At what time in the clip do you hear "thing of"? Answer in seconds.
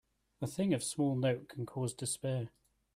0.47-0.83